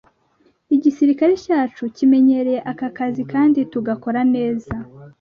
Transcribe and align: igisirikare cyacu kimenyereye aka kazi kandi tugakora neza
igisirikare 0.75 1.33
cyacu 1.45 1.83
kimenyereye 1.95 2.59
aka 2.71 2.87
kazi 2.97 3.21
kandi 3.31 3.59
tugakora 3.71 4.21
neza 4.35 4.73